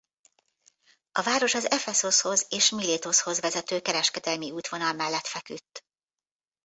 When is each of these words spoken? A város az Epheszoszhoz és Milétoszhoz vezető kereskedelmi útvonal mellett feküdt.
A 1.11 1.21
város 1.21 1.53
az 1.53 1.71
Epheszoszhoz 1.71 2.45
és 2.49 2.69
Milétoszhoz 2.69 3.39
vezető 3.39 3.79
kereskedelmi 3.81 4.51
útvonal 4.51 4.93
mellett 4.93 5.27
feküdt. 5.27 5.85